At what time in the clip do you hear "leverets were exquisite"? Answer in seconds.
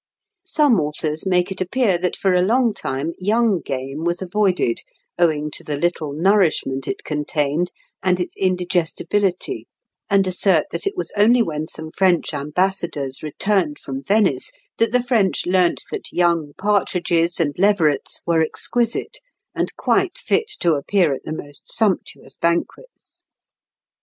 17.59-19.19